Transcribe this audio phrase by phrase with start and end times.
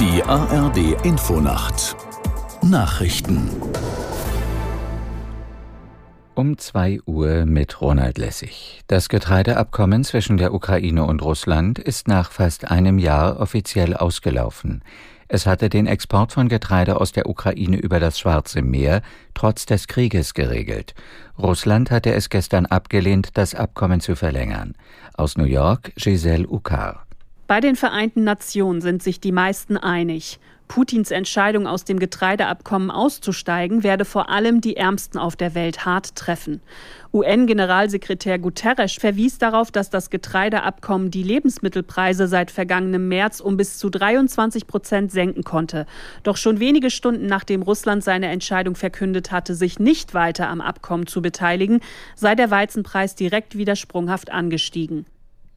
[0.00, 1.94] Die ARD Infonacht
[2.62, 3.50] Nachrichten
[6.34, 8.80] um 2 Uhr mit Ronald Lessig.
[8.86, 14.82] Das Getreideabkommen zwischen der Ukraine und Russland ist nach fast einem Jahr offiziell ausgelaufen.
[15.28, 19.02] Es hatte den Export von Getreide aus der Ukraine über das Schwarze Meer
[19.34, 20.94] trotz des Krieges geregelt.
[21.38, 24.72] Russland hatte es gestern abgelehnt, das Abkommen zu verlängern.
[25.12, 27.04] Aus New York Giselle Ukar.
[27.50, 30.38] Bei den Vereinten Nationen sind sich die meisten einig.
[30.68, 36.14] Putins Entscheidung, aus dem Getreideabkommen auszusteigen, werde vor allem die Ärmsten auf der Welt hart
[36.14, 36.60] treffen.
[37.12, 43.90] UN-Generalsekretär Guterres verwies darauf, dass das Getreideabkommen die Lebensmittelpreise seit vergangenem März um bis zu
[43.90, 45.86] 23 Prozent senken konnte.
[46.22, 51.08] Doch schon wenige Stunden nachdem Russland seine Entscheidung verkündet hatte, sich nicht weiter am Abkommen
[51.08, 51.80] zu beteiligen,
[52.14, 55.04] sei der Weizenpreis direkt wieder sprunghaft angestiegen.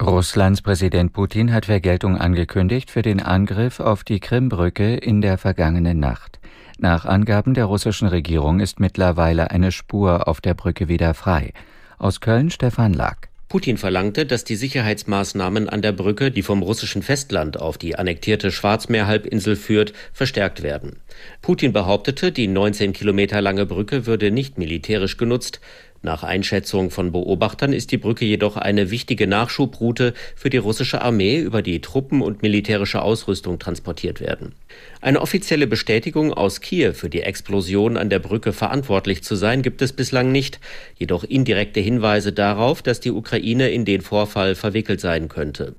[0.00, 5.98] Russlands Präsident Putin hat Vergeltung angekündigt für den Angriff auf die Krimbrücke in der vergangenen
[5.98, 6.38] Nacht.
[6.78, 11.54] Nach Angaben der russischen Regierung ist mittlerweile eine Spur auf der Brücke wieder frei.
[11.98, 13.30] Aus Köln Stefan Lack.
[13.48, 18.50] Putin verlangte, dass die Sicherheitsmaßnahmen an der Brücke, die vom russischen Festland auf die annektierte
[18.50, 20.96] Schwarzmeerhalbinsel führt, verstärkt werden.
[21.40, 25.60] Putin behauptete, die 19 Kilometer lange Brücke würde nicht militärisch genutzt,
[26.02, 31.38] nach Einschätzung von Beobachtern ist die Brücke jedoch eine wichtige Nachschubroute für die russische Armee,
[31.38, 34.54] über die Truppen und militärische Ausrüstung transportiert werden.
[35.00, 39.82] Eine offizielle Bestätigung aus Kiew für die Explosion an der Brücke verantwortlich zu sein, gibt
[39.82, 40.60] es bislang nicht,
[40.96, 45.74] jedoch indirekte Hinweise darauf, dass die Ukraine in den Vorfall verwickelt sein könnte.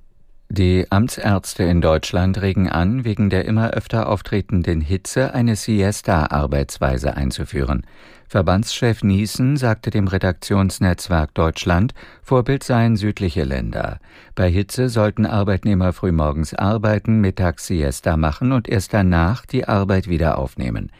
[0.50, 7.86] Die Amtsärzte in Deutschland regen an, wegen der immer öfter auftretenden Hitze eine Siesta-Arbeitsweise einzuführen.
[8.30, 14.00] Verbandschef Niesen sagte dem Redaktionsnetzwerk Deutschland, Vorbild seien südliche Länder.
[14.36, 20.38] Bei Hitze sollten Arbeitnehmer frühmorgens arbeiten, mittags Siesta machen und erst danach die Arbeit wieder
[20.38, 20.92] aufnehmen.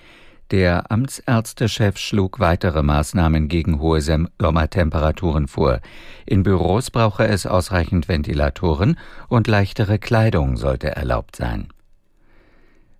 [0.52, 5.82] Der Amtsärztechef schlug weitere Maßnahmen gegen hohe Sommertemperaturen vor.
[6.26, 8.98] In Büros brauche es ausreichend Ventilatoren
[9.28, 11.68] und leichtere Kleidung sollte erlaubt sein.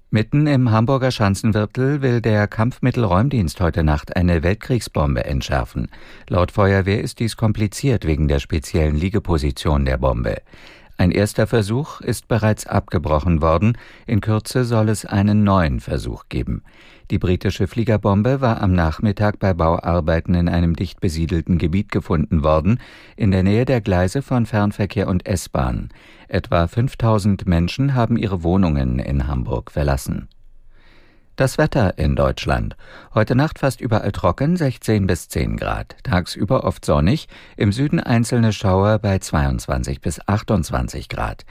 [0.10, 5.90] Mitten im Hamburger Schanzenviertel will der Kampfmittelräumdienst heute Nacht eine Weltkriegsbombe entschärfen.
[6.30, 10.42] Laut Feuerwehr ist dies kompliziert wegen der speziellen Liegeposition der Bombe.
[11.00, 13.78] Ein erster Versuch ist bereits abgebrochen worden,
[14.08, 16.64] in Kürze soll es einen neuen Versuch geben.
[17.12, 22.80] Die britische Fliegerbombe war am Nachmittag bei Bauarbeiten in einem dicht besiedelten Gebiet gefunden worden,
[23.16, 25.90] in der Nähe der Gleise von Fernverkehr und S-Bahn.
[26.28, 30.28] Etwa 5000 Menschen haben ihre Wohnungen in Hamburg verlassen.
[31.38, 32.76] Das Wetter in Deutschland.
[33.14, 35.96] Heute Nacht fast überall trocken, 16 bis 10 Grad.
[36.02, 37.28] Tagsüber oft sonnig,
[37.58, 41.46] im Süden einzelne Schauer bei 22 bis 28 Grad.